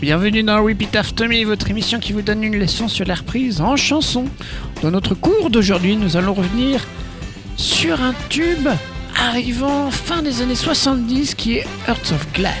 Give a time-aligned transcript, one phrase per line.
[0.00, 3.60] Bienvenue dans Repeat After Me, votre émission qui vous donne une leçon sur la reprise
[3.60, 4.24] en chanson.
[4.80, 6.86] Dans notre cours d'aujourd'hui, nous allons revenir
[7.58, 8.66] sur un tube
[9.14, 12.54] arrivant fin des années 70 qui est Hearts of Glass.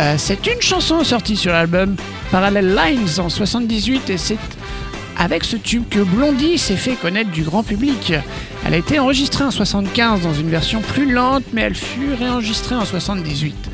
[0.00, 1.96] Euh, c'est une chanson sortie sur l'album
[2.30, 4.38] Parallel Lines en 78 et c'est
[5.18, 8.14] avec ce tube que Blondie s'est fait connaître du grand public.
[8.64, 12.76] Elle a été enregistrée en 75 dans une version plus lente mais elle fut réenregistrée
[12.76, 13.69] en 78.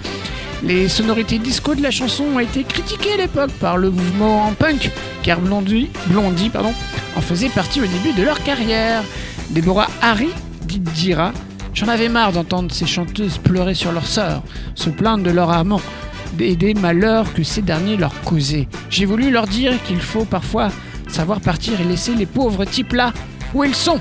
[0.62, 4.52] Les sonorités disco de la chanson ont été critiquées à l'époque par le mouvement en
[4.52, 4.90] punk,
[5.22, 6.72] car Blondie, Blondie pardon,
[7.14, 9.02] en faisait partie au début de leur carrière.
[9.50, 10.30] Deborah Harry
[10.62, 11.32] dit dira
[11.74, 14.42] J'en avais marre d'entendre ces chanteuses pleurer sur leur sœur,
[14.74, 15.80] se plaindre de leur amant
[16.38, 18.66] et des malheurs que ces derniers leur causaient.
[18.88, 20.70] J'ai voulu leur dire qu'il faut parfois
[21.06, 23.12] savoir partir et laisser les pauvres types là
[23.54, 24.00] où ils sont.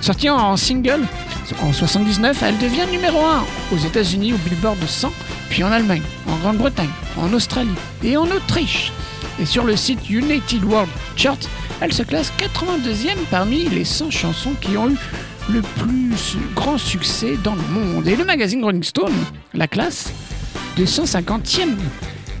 [0.00, 1.02] Sortie en single
[1.60, 5.12] en 79, elle devient numéro 1 aux États-Unis au Billboard de 100
[5.52, 8.90] puis en Allemagne, en Grande-Bretagne, en Australie et en Autriche.
[9.38, 11.36] Et sur le site United World Chart,
[11.82, 14.96] elle se classe 82e parmi les 100 chansons qui ont eu
[15.50, 18.08] le plus grand succès dans le monde.
[18.08, 19.12] Et le magazine Rolling Stone
[19.52, 20.10] la classe
[20.78, 21.76] de 150e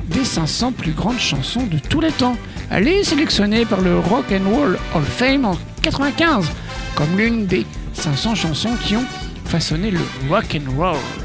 [0.08, 2.38] des 500 plus grandes chansons de tous les temps.
[2.70, 6.50] Elle est sélectionnée par le Rock and Roll Hall of Fame en 95
[6.94, 9.04] comme l'une des 500 chansons qui ont
[9.44, 11.21] façonné le rock and roll.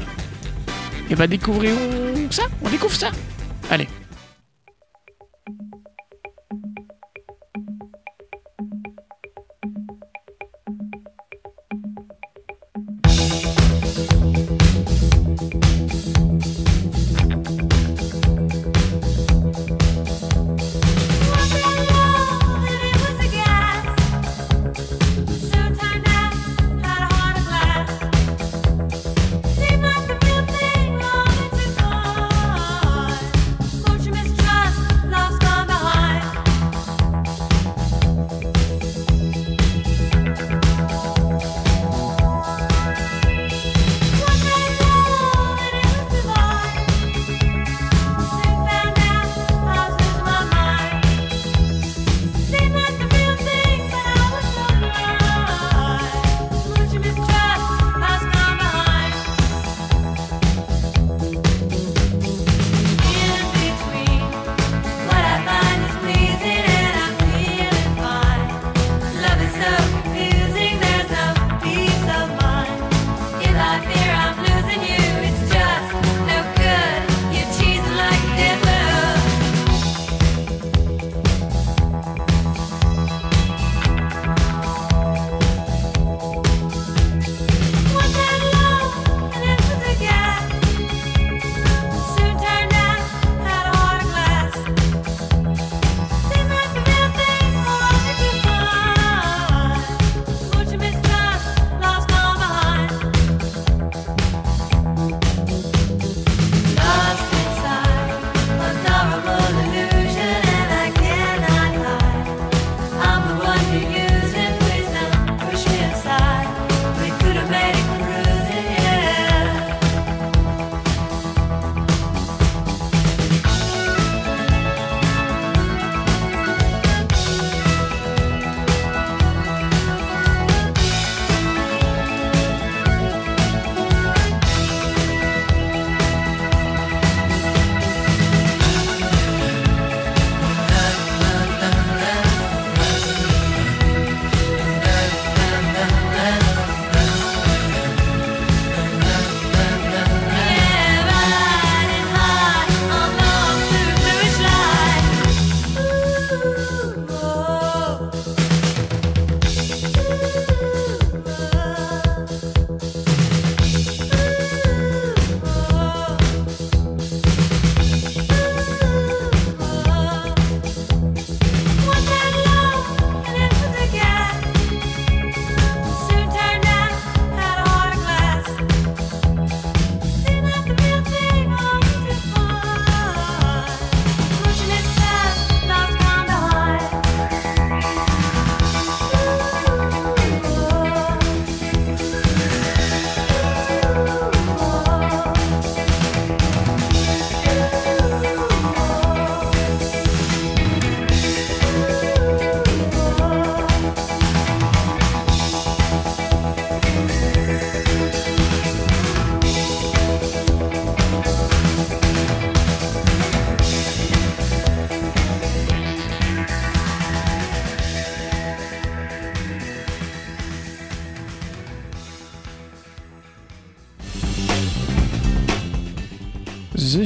[1.10, 1.74] Et bah découvrons
[2.30, 3.10] ça, on découvre ça.
[3.70, 3.88] Allez.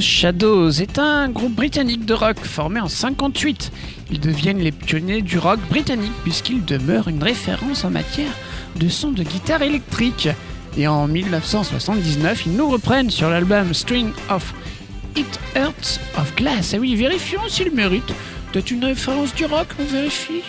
[0.03, 3.71] Shadows est un groupe britannique de rock formé en 58.
[4.11, 8.33] Ils deviennent les pionniers du rock britannique puisqu'ils demeurent une référence en matière
[8.75, 10.27] de son de guitare électrique.
[10.77, 14.53] Et en 1979, ils nous reprennent sur l'album String of
[15.15, 16.73] It Hurts of Glass.
[16.75, 18.13] Ah oui, vérifions s'ils méritent
[18.51, 20.41] d'être une référence du rock, on vérifie.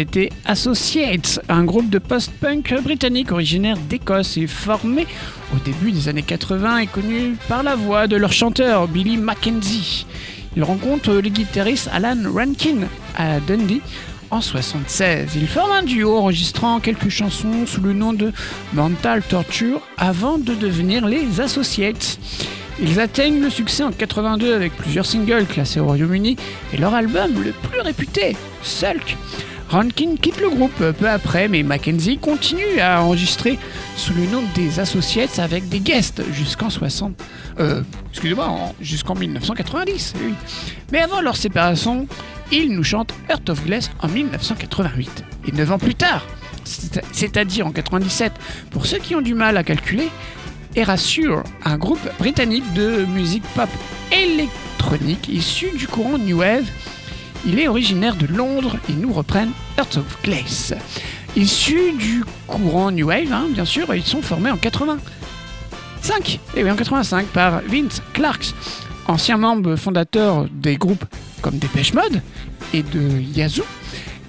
[0.00, 5.06] C'était Associates, un groupe de post-punk britannique originaire d'Écosse et formé
[5.54, 10.06] au début des années 80 et connu par la voix de leur chanteur Billy Mackenzie.
[10.56, 13.82] Ils rencontrent le guitariste Alan Rankin à Dundee
[14.30, 15.32] en 76.
[15.36, 18.32] Ils forment un duo enregistrant quelques chansons sous le nom de
[18.72, 22.18] Mental Torture avant de devenir les Associates.
[22.80, 26.38] Ils atteignent le succès en 82 avec plusieurs singles classés au Royaume-Uni
[26.72, 29.18] et leur album le plus réputé, Sulk,
[29.70, 33.56] Rankin quitte le groupe peu après, mais Mackenzie continue à enregistrer
[33.96, 37.14] sous le nom des Associates avec des guests jusqu'en 60.
[37.60, 40.14] Euh, excusez-moi, jusqu'en 1990.
[40.90, 42.08] Mais avant leur séparation,
[42.50, 45.24] ils nous chantent Earth of Glass en 1988.
[45.46, 46.26] Et 9 ans plus tard,
[47.12, 48.32] c'est-à-dire en 97,
[48.72, 50.08] pour ceux qui ont du mal à calculer,
[50.74, 53.68] Erasure, un groupe britannique de musique pop
[54.10, 56.66] électronique issu du courant New Wave
[57.46, 60.74] il est originaire de Londres et nous reprennent Earth of Glace.
[61.36, 66.40] Issus du courant New Wave, hein, bien sûr, ils sont formés en 85.
[66.56, 68.54] Et oui, en 85 par Vince Clarks,
[69.06, 71.04] ancien membre fondateur des groupes
[71.40, 72.20] comme Dépêche Mode
[72.74, 73.64] et de Yazoo,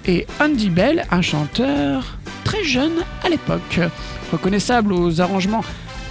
[0.06, 3.80] et Andy Bell, un chanteur très jeune à l'époque,
[4.32, 5.64] reconnaissable aux arrangements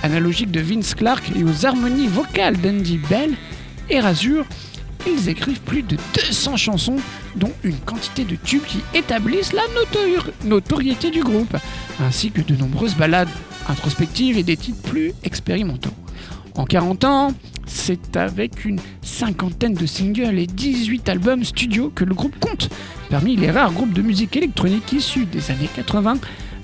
[0.04, 3.34] analogiques de Vince Clark et aux harmonies vocales d'Andy Bell,
[3.90, 4.00] et
[5.08, 6.98] Ils écrivent plus de 200 chansons,
[7.36, 9.64] dont une quantité de tubes qui établissent la
[10.44, 11.58] notoriété du groupe,
[12.00, 13.30] ainsi que de nombreuses ballades
[13.68, 15.94] introspectives et des titres plus expérimentaux.
[16.56, 17.34] En 40 ans,
[17.66, 22.70] c'est avec une cinquantaine de singles et 18 albums studio que le groupe compte
[23.10, 26.18] parmi les rares groupes de musique électronique issus des années 80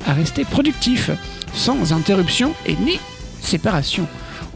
[0.06, 1.12] à rester productifs,
[1.54, 3.00] sans interruption et ni
[3.42, 4.08] séparation.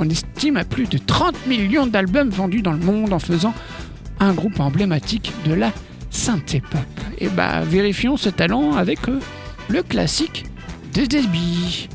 [0.03, 3.53] On estime à plus de 30 millions d'albums vendus dans le monde en faisant
[4.20, 5.72] un groupe emblématique de la
[6.10, 6.81] synthé pop.
[7.20, 9.20] Et bah vérifions ce talent avec euh,
[9.70, 10.46] le classique
[10.96, 11.88] de Debbie.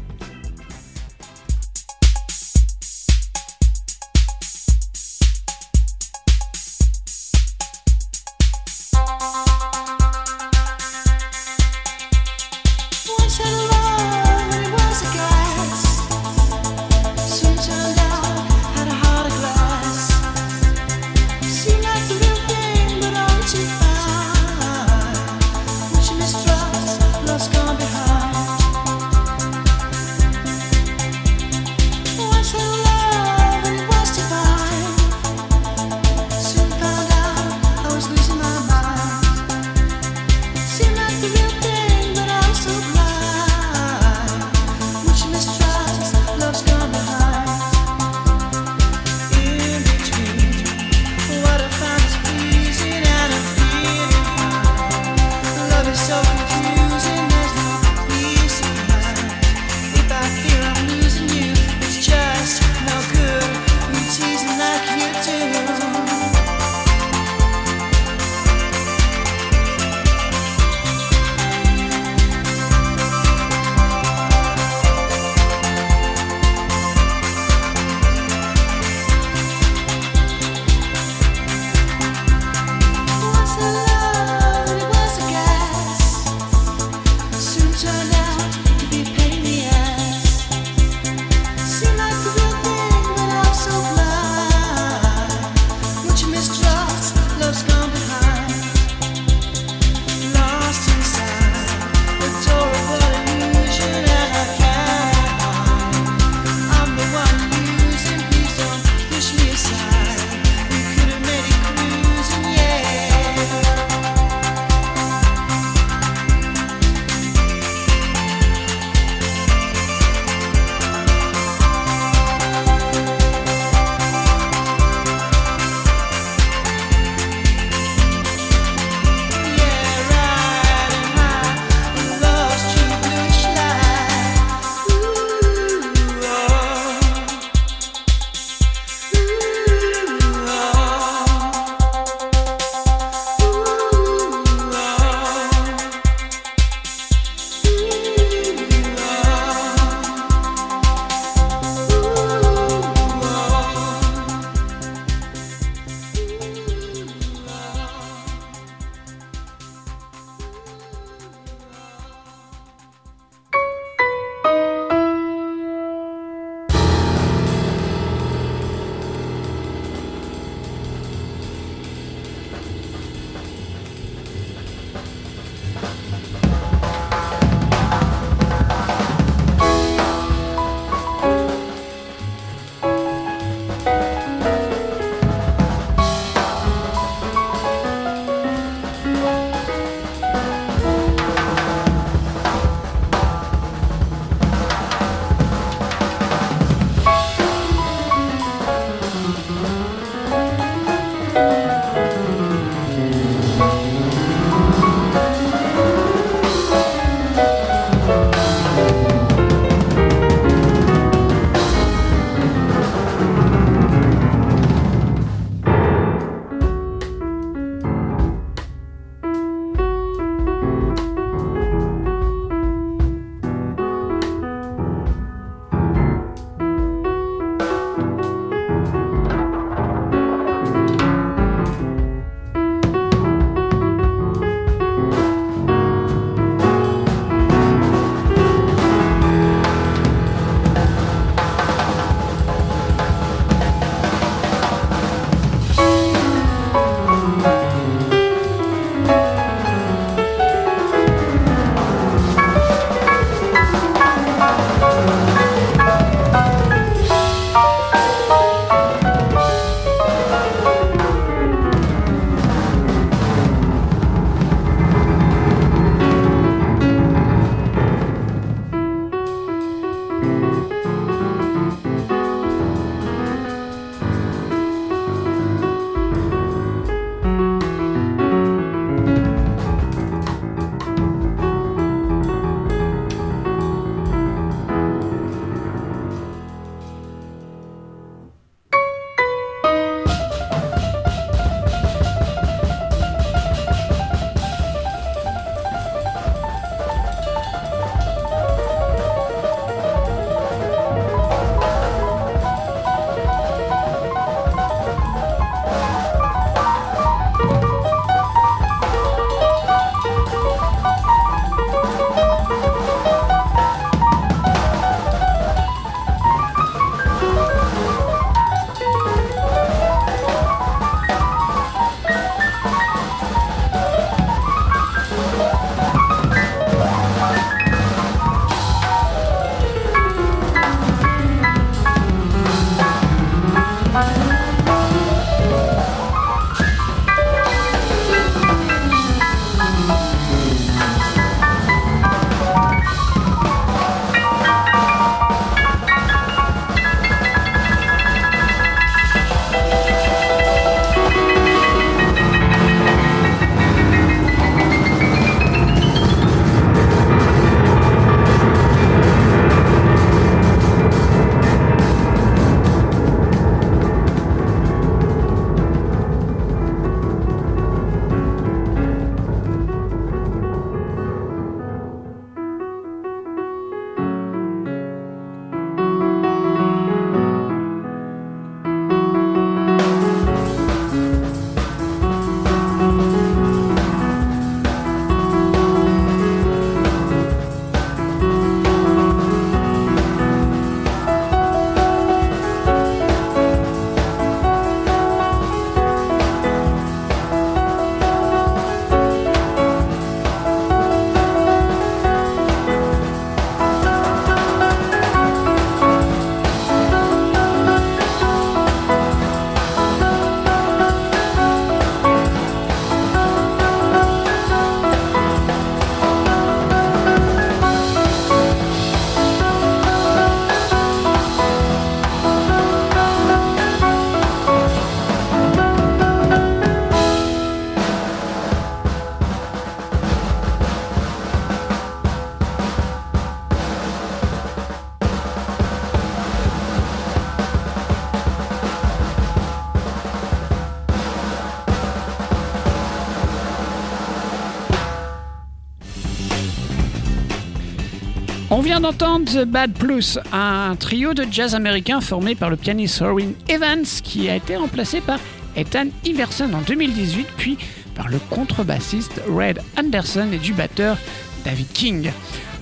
[448.76, 453.32] Vient d'entendre The Bad Plus, un trio de jazz américain formé par le pianiste Orrin
[453.48, 455.18] Evans qui a été remplacé par
[455.56, 457.56] Ethan Iverson en 2018, puis
[457.94, 460.98] par le contrebassiste Red Anderson et du batteur
[461.44, 462.10] David King.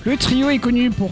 [0.05, 1.11] Le trio est connu pour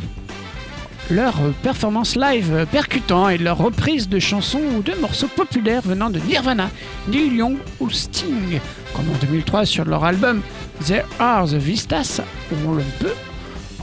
[1.10, 6.20] leur performance live percutant et leur reprise de chansons ou de morceaux populaires venant de
[6.20, 6.70] Nirvana,
[7.10, 8.60] Neil Young ou Sting,
[8.96, 10.42] comme en 2003 sur leur album
[10.86, 12.22] There Are the Vistas,
[12.54, 13.16] où on le peut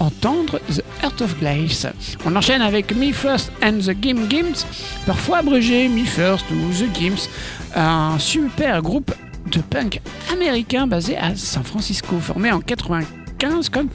[0.00, 1.86] entendre The Heart of Glace.
[2.24, 4.66] On enchaîne avec Me First and the Gim Gims,
[5.06, 7.28] parfois abrégé Me First ou The Gims,
[7.76, 9.14] un super groupe
[9.52, 10.00] de punk
[10.32, 13.88] américain basé à San Francisco, formé en 95 comme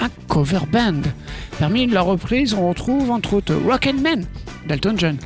[0.00, 1.02] un cover band.
[1.58, 4.24] Parmi leurs reprises, on retrouve entre autres Rocket Man
[4.68, 5.16] d'Elton John,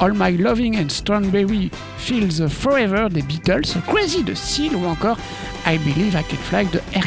[0.00, 5.18] All My Loving and Strawberry Feels Forever des Beatles, Crazy de Seal ou encore
[5.66, 7.06] I Believe I Can Fly de R.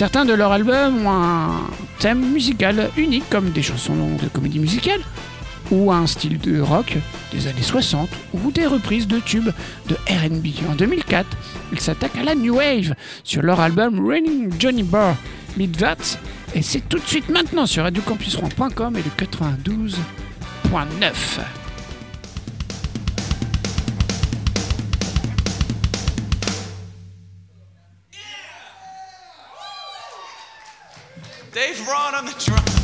[0.00, 5.02] Certains de leurs albums ont un thème musical unique comme des chansons de comédie musicale
[5.70, 6.96] ou un style de rock
[7.34, 9.50] des années 60 ou des reprises de tubes
[9.88, 10.46] de RB.
[10.70, 11.28] En 2004,
[11.72, 15.16] ils s'attaquent à la New Wave sur leur album Raining Johnny Bar
[15.58, 16.16] Midvats
[16.54, 21.59] et c'est tout de suite maintenant sur radiocampusrouen.com et le 92.9.
[31.52, 32.79] Dave Ron on the drum.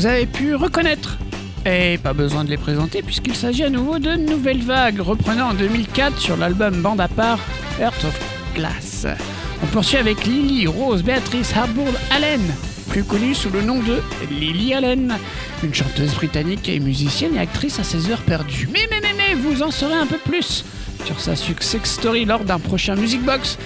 [0.00, 1.18] vous avez pu reconnaître.
[1.66, 5.52] Et pas besoin de les présenter puisqu'il s'agit à nouveau de Nouvelle Vague, reprenant en
[5.52, 7.38] 2004 sur l'album Bande à part
[7.78, 8.18] Earth of
[8.54, 9.06] Glass.
[9.62, 12.40] On poursuit avec Lily Rose Béatrice Harbour Allen,
[12.88, 15.18] plus connue sous le nom de Lily Allen,
[15.62, 18.70] une chanteuse britannique et musicienne et actrice à ses heures perdues.
[18.72, 20.64] Mais mais mais mais, vous en saurez un peu plus
[21.04, 23.58] sur sa success story lors d'un prochain Music Box.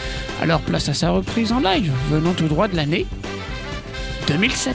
[0.42, 3.06] Alors place à sa reprise en live, venant tout droit de l'année
[4.26, 4.74] 2007.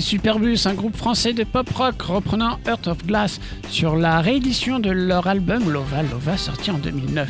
[0.00, 4.90] Superbus, un groupe français de pop rock reprenant Heart of Glass sur la réédition de
[4.90, 7.28] leur album Lova Lova sorti en 2009.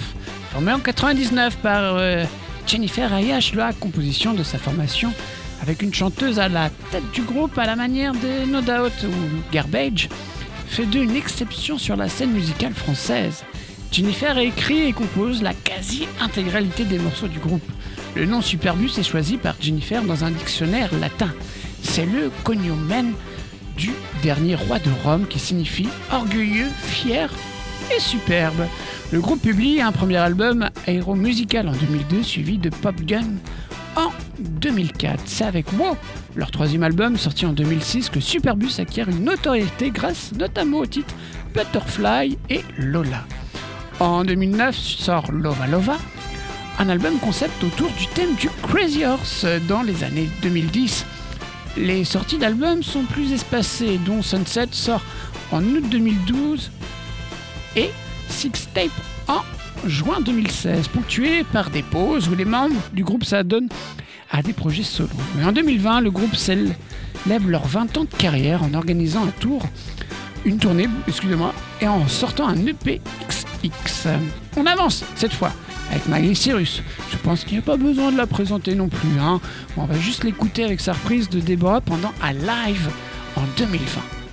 [0.53, 2.25] Formé en 99 par euh,
[2.67, 5.13] Jennifer Ayash, la composition de sa formation
[5.63, 9.53] avec une chanteuse à la tête du groupe à la manière de No Doubt ou
[9.53, 10.09] Garbage
[10.67, 13.45] fait d'eux une exception sur la scène musicale française.
[13.93, 17.71] Jennifer écrit et compose la quasi-intégralité des morceaux du groupe.
[18.17, 21.33] Le nom Superbus est choisi par Jennifer dans un dictionnaire latin.
[21.95, 23.13] C'est le cognomen
[23.77, 27.31] du dernier roi de Rome qui signifie orgueilleux, fier
[27.95, 28.67] et superbe.
[29.13, 33.37] Le groupe publie un premier album aéromusical en 2002 suivi de Pop Gun
[33.95, 35.23] en 2004.
[35.25, 35.97] C'est avec Wow,
[36.35, 41.15] leur troisième album sorti en 2006, que Superbus acquiert une notoriété grâce notamment au titre
[41.55, 43.25] Butterfly et Lola.
[44.01, 45.99] En 2009 sort Lova Lova,
[46.81, 51.07] un album concept autour du thème du Crazy Horse dans les années 2010.
[51.77, 55.03] Les sorties d'albums sont plus espacées, dont Sunset sort
[55.51, 56.71] en août 2012
[57.77, 57.91] et
[58.29, 58.91] Six Tape
[59.27, 59.41] en
[59.85, 63.69] juin 2016, ponctué par des pauses où les membres du groupe s'adonnent
[64.31, 65.11] à des projets solo.
[65.37, 66.75] Mais en 2020, le groupe célèbre
[67.49, 69.63] leurs 20 ans de carrière en organisant un tour,
[70.45, 73.01] une tournée, excusez-moi, et en sortant un E EP
[73.63, 74.09] XX.
[74.57, 75.53] On avance cette fois
[75.91, 76.83] avec Miley Cyrus.
[77.11, 79.21] Je pense qu'il n'y a pas besoin de la présenter non plus.
[79.21, 79.41] Hein.
[79.77, 82.89] On va juste l'écouter avec sa reprise de Deborah pendant un live
[83.37, 84.24] en 2020.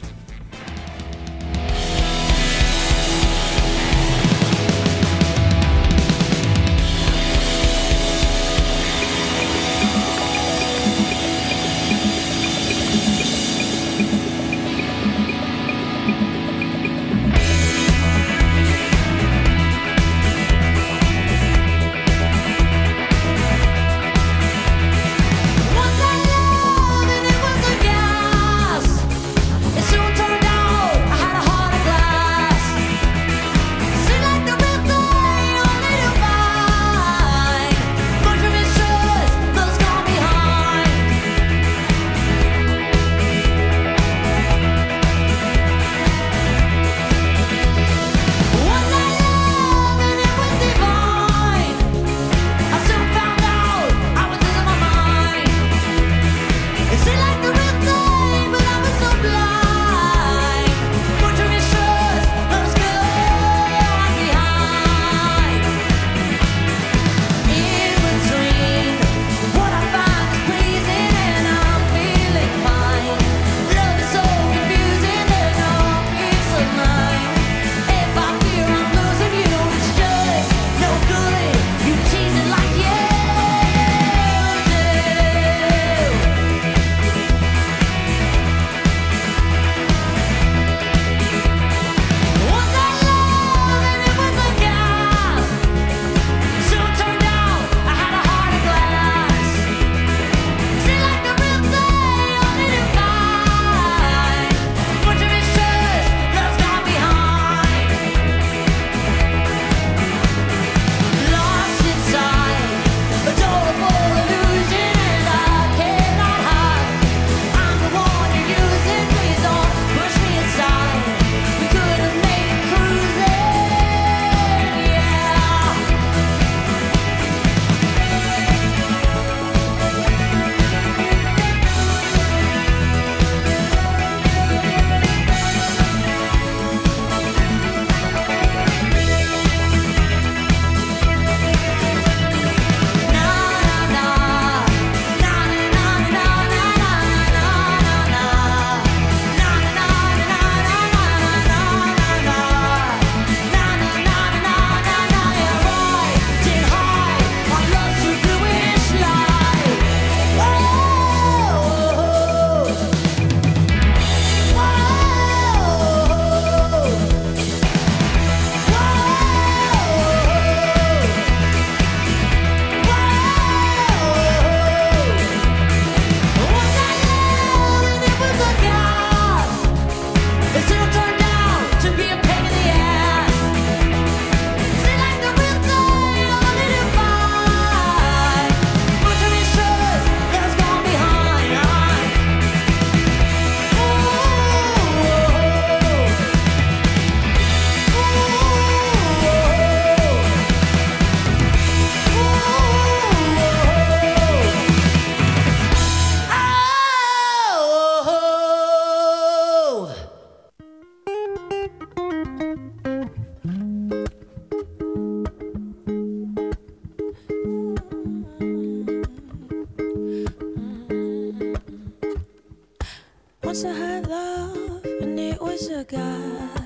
[223.63, 226.60] I had love, and it was a gas.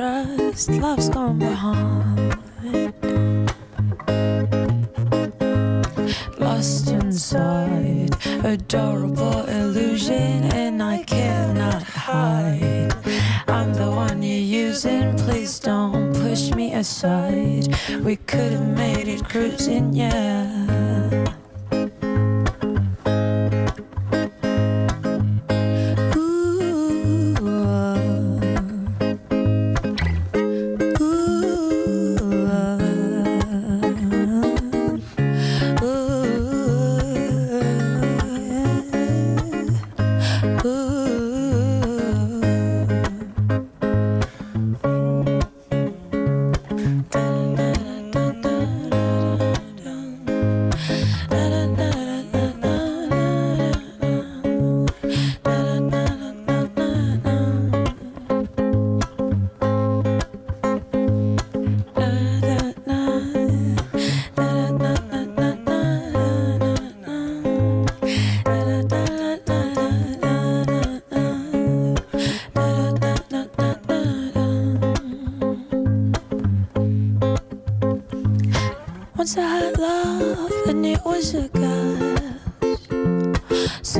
[0.00, 2.34] Mistrust, love's gone behind.
[6.38, 8.10] Lost inside,
[8.44, 12.94] adorable illusion, and I cannot hide.
[13.48, 17.68] I'm the one you're using, please don't push me aside.
[18.02, 21.19] We could have made it cruising, yeah.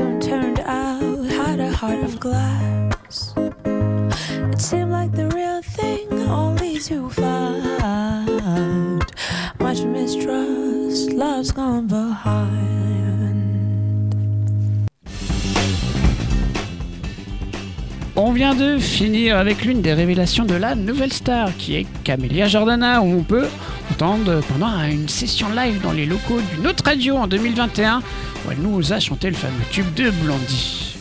[0.01, 3.35] Soon turned out had a heart of glass.
[3.35, 9.05] It seemed like the real thing, only to find
[9.59, 11.11] much mistrust.
[11.11, 13.00] Love's gone behind.
[18.31, 22.47] On vient de finir avec l'une des révélations de la nouvelle star, qui est Camélia
[22.47, 23.45] Jordana, où on peut
[23.91, 28.59] entendre pendant une session live dans les locaux d'une autre radio en 2021, où elle
[28.59, 30.95] nous a chanté le fameux tube de Blondie.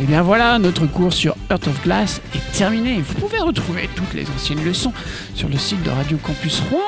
[0.00, 3.00] Et bien voilà, notre cours sur Earth of Glass est terminé.
[3.00, 4.92] Vous pouvez retrouver toutes les anciennes leçons
[5.36, 6.80] sur le site de Radio Campus Rouen,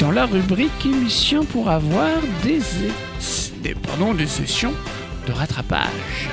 [0.00, 2.10] dans la rubrique émission pour avoir
[2.42, 2.60] des,
[3.62, 4.74] des, pardon, des sessions
[5.26, 6.28] de rattrapage.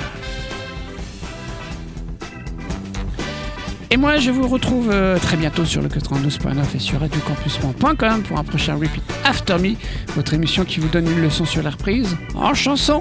[3.90, 8.38] Et moi, je vous retrouve euh, très bientôt sur le 92.9 et sur radiocampus.com pour
[8.38, 9.74] un prochain Repeat After Me,
[10.14, 13.00] votre émission qui vous donne une leçon sur la reprise en chanson.